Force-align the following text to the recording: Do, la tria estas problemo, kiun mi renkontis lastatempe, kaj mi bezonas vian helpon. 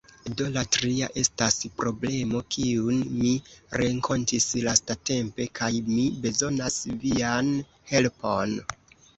Do, 0.37 0.45
la 0.53 0.61
tria 0.75 1.09
estas 1.23 1.57
problemo, 1.81 2.41
kiun 2.55 3.03
mi 3.19 3.33
renkontis 3.81 4.49
lastatempe, 4.69 5.47
kaj 5.61 5.71
mi 5.93 6.09
bezonas 6.25 6.83
vian 7.05 7.53
helpon. 7.95 8.59